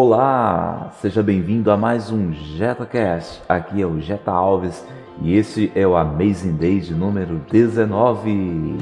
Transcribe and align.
Olá, 0.00 0.92
seja 1.00 1.24
bem-vindo 1.24 1.72
a 1.72 1.76
mais 1.76 2.12
um 2.12 2.32
JetaCast. 2.32 3.42
Aqui 3.48 3.82
é 3.82 3.84
o 3.84 3.98
Jeta 3.98 4.30
Alves 4.30 4.86
e 5.20 5.34
esse 5.34 5.72
é 5.74 5.84
o 5.88 5.96
Amazing 5.96 6.54
Day 6.54 6.78
de 6.78 6.94
número 6.94 7.40
19. 7.50 8.78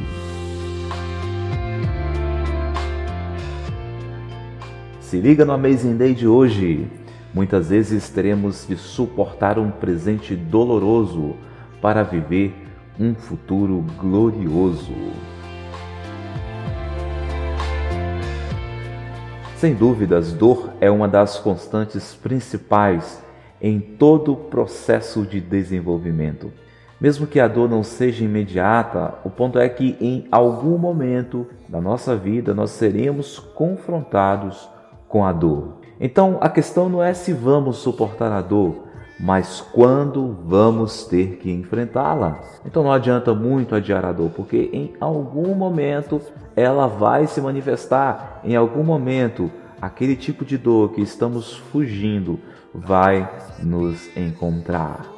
Se 5.00 5.18
liga 5.18 5.46
no 5.46 5.52
Amazing 5.54 5.96
Day 5.96 6.14
de 6.14 6.28
hoje. 6.28 6.86
Muitas 7.32 7.70
vezes 7.70 8.10
teremos 8.10 8.66
de 8.68 8.76
suportar 8.76 9.58
um 9.58 9.70
presente 9.70 10.36
doloroso 10.36 11.34
para 11.80 12.02
viver 12.02 12.54
um 13.00 13.14
futuro 13.14 13.82
glorioso. 13.98 14.92
Sem 19.56 19.74
dúvidas, 19.74 20.34
dor 20.34 20.68
é 20.82 20.90
uma 20.90 21.08
das 21.08 21.38
constantes 21.38 22.14
principais 22.14 23.22
em 23.58 23.80
todo 23.80 24.34
o 24.34 24.36
processo 24.36 25.24
de 25.24 25.40
desenvolvimento. 25.40 26.52
Mesmo 27.00 27.26
que 27.26 27.40
a 27.40 27.48
dor 27.48 27.66
não 27.66 27.82
seja 27.82 28.22
imediata, 28.22 29.14
o 29.24 29.30
ponto 29.30 29.58
é 29.58 29.66
que 29.66 29.96
em 29.98 30.28
algum 30.30 30.76
momento 30.76 31.46
da 31.66 31.80
nossa 31.80 32.14
vida 32.14 32.52
nós 32.52 32.70
seremos 32.72 33.38
confrontados 33.38 34.68
com 35.08 35.24
a 35.24 35.32
dor. 35.32 35.78
Então 35.98 36.36
a 36.42 36.50
questão 36.50 36.90
não 36.90 37.02
é 37.02 37.14
se 37.14 37.32
vamos 37.32 37.78
suportar 37.78 38.30
a 38.32 38.42
dor, 38.42 38.85
mas 39.18 39.60
quando 39.60 40.36
vamos 40.44 41.04
ter 41.04 41.36
que 41.36 41.50
enfrentá-la. 41.50 42.40
Então 42.64 42.82
não 42.82 42.92
adianta 42.92 43.34
muito 43.34 43.74
adiar 43.74 44.04
a 44.04 44.12
dor, 44.12 44.30
porque 44.30 44.70
em 44.72 44.94
algum 45.00 45.54
momento 45.54 46.20
ela 46.54 46.86
vai 46.86 47.26
se 47.26 47.40
manifestar, 47.40 48.40
em 48.44 48.54
algum 48.54 48.82
momento 48.82 49.50
aquele 49.80 50.16
tipo 50.16 50.44
de 50.44 50.58
dor 50.58 50.92
que 50.92 51.00
estamos 51.00 51.56
fugindo 51.56 52.38
vai 52.74 53.28
nos 53.62 54.14
encontrar. 54.16 55.16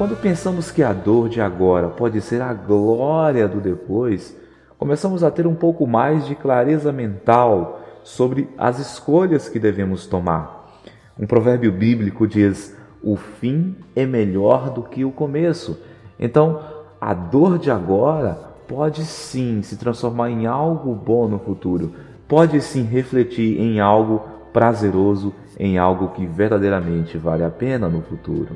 Quando 0.00 0.16
pensamos 0.16 0.70
que 0.70 0.82
a 0.82 0.94
dor 0.94 1.28
de 1.28 1.42
agora 1.42 1.88
pode 1.88 2.22
ser 2.22 2.40
a 2.40 2.54
glória 2.54 3.46
do 3.46 3.60
depois, 3.60 4.34
começamos 4.78 5.22
a 5.22 5.30
ter 5.30 5.46
um 5.46 5.54
pouco 5.54 5.86
mais 5.86 6.26
de 6.26 6.34
clareza 6.34 6.90
mental 6.90 7.82
sobre 8.02 8.48
as 8.56 8.78
escolhas 8.78 9.48
que 9.48 9.58
devemos 9.58 10.06
tomar. 10.06 10.78
Um 11.18 11.26
provérbio 11.26 11.72
bíblico 11.72 12.26
diz: 12.26 12.76
o 13.02 13.16
fim 13.16 13.76
é 13.94 14.06
melhor 14.06 14.70
do 14.70 14.82
que 14.82 15.04
o 15.04 15.10
começo. 15.10 15.78
Então, 16.18 16.60
a 17.00 17.14
dor 17.14 17.58
de 17.58 17.70
agora 17.70 18.50
pode 18.68 19.04
sim 19.04 19.62
se 19.62 19.76
transformar 19.76 20.30
em 20.30 20.46
algo 20.46 20.94
bom 20.94 21.26
no 21.26 21.38
futuro, 21.38 21.92
pode 22.28 22.60
sim 22.60 22.84
refletir 22.84 23.60
em 23.60 23.80
algo 23.80 24.22
prazeroso, 24.52 25.34
em 25.58 25.78
algo 25.78 26.08
que 26.08 26.26
verdadeiramente 26.26 27.18
vale 27.18 27.42
a 27.42 27.50
pena 27.50 27.88
no 27.88 28.02
futuro. 28.02 28.54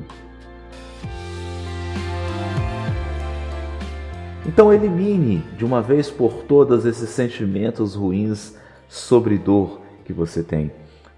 Então 4.47 4.72
elimine 4.72 5.42
de 5.56 5.65
uma 5.65 5.81
vez 5.81 6.11
por 6.11 6.45
todas 6.45 6.84
esses 6.84 7.09
sentimentos 7.09 7.95
ruins 7.95 8.56
sobre 8.88 9.38
dor 9.38 9.80
que 10.04 10.12
você 10.12 10.42
tem. 10.42 10.70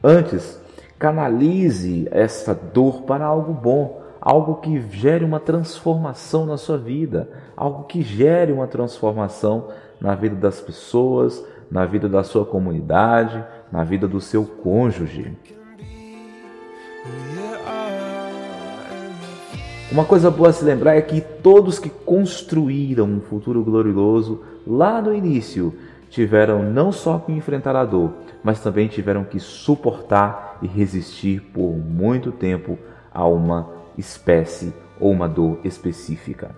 Antes, 0.02 0.60
canalize 0.98 2.08
essa 2.10 2.54
dor 2.54 3.02
para 3.02 3.24
algo 3.24 3.52
bom, 3.52 4.02
algo 4.20 4.56
que 4.56 4.80
gere 4.90 5.24
uma 5.24 5.40
transformação 5.40 6.46
na 6.46 6.56
sua 6.56 6.78
vida, 6.78 7.28
algo 7.56 7.84
que 7.84 8.02
gere 8.02 8.52
uma 8.52 8.66
transformação 8.66 9.68
na 10.00 10.14
vida 10.14 10.36
das 10.36 10.60
pessoas, 10.60 11.44
na 11.70 11.84
vida 11.84 12.08
da 12.08 12.22
sua 12.22 12.44
comunidade, 12.44 13.44
na 13.70 13.84
vida 13.84 14.06
do 14.06 14.20
seu 14.20 14.44
cônjuge. 14.44 15.36
Uma 19.90 20.04
coisa 20.04 20.30
boa 20.30 20.48
a 20.48 20.52
se 20.52 20.64
lembrar 20.64 20.96
é 20.96 21.00
que 21.00 21.20
todos 21.20 21.78
que 21.78 21.88
construíram 21.88 23.06
um 23.06 23.20
futuro 23.20 23.62
glorioso 23.62 24.42
lá 24.66 25.00
no 25.00 25.14
início 25.14 25.72
tiveram 26.16 26.62
não 26.62 26.90
só 26.90 27.18
que 27.18 27.30
enfrentar 27.30 27.76
a 27.76 27.84
dor, 27.84 28.10
mas 28.42 28.58
também 28.58 28.88
tiveram 28.88 29.22
que 29.22 29.38
suportar 29.38 30.56
e 30.62 30.66
resistir 30.66 31.42
por 31.52 31.76
muito 31.76 32.32
tempo 32.32 32.78
a 33.12 33.26
uma 33.26 33.70
espécie 33.98 34.72
ou 34.98 35.12
uma 35.12 35.28
dor 35.28 35.58
específica. 35.62 36.52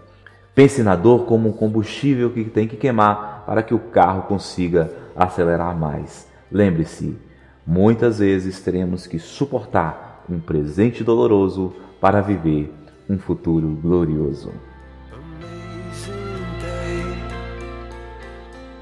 Pense 0.55 0.81
na 0.81 0.95
dor 0.95 1.27
como 1.27 1.49
um 1.49 1.53
combustível 1.53 2.31
que 2.31 2.45
tem 2.45 2.69
que 2.69 2.77
queimar 2.77 3.43
para 3.47 3.61
que 3.61 3.75
o 3.75 3.81
carro 3.81 4.23
consiga 4.29 4.93
acelerar 5.17 5.77
mais. 5.77 6.29
Lembre-se, 6.53 7.19
muitas 7.67 8.21
vezes 8.21 8.61
teremos 8.61 9.09
que 9.09 9.19
suportar 9.19 10.25
um 10.31 10.39
presente 10.39 11.03
doloroso 11.03 11.75
para 12.01 12.21
viver 12.21 12.73
um 13.11 13.19
futuro 13.19 13.77
glorioso. 13.83 14.53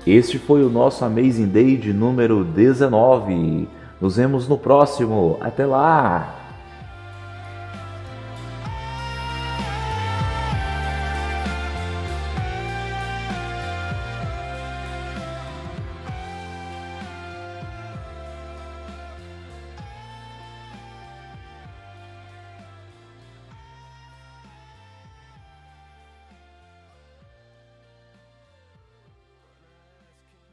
Este 0.07 0.39
foi 0.39 0.63
o 0.63 0.71
nosso 0.71 1.05
Amazing 1.05 1.49
Day 1.49 1.77
de 1.77 1.93
número 1.93 2.45
19. 2.45 3.69
Nos 4.01 4.17
vemos 4.17 4.47
no 4.47 4.57
próximo. 4.57 5.37
Até 5.41 5.67
lá! 5.67 6.46